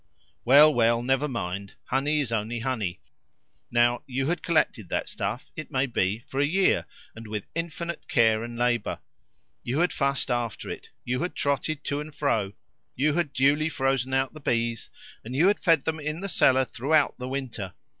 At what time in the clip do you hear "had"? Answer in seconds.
4.29-4.41, 9.81-9.93, 11.21-11.35, 13.13-13.31, 15.49-15.59